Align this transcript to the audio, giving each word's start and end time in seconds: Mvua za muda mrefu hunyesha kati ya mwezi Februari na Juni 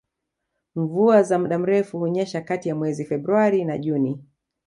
Mvua 0.75 1.23
za 1.23 1.39
muda 1.39 1.59
mrefu 1.59 1.99
hunyesha 1.99 2.41
kati 2.41 2.69
ya 2.69 2.75
mwezi 2.75 3.05
Februari 3.05 3.65
na 3.65 3.77
Juni 3.77 4.25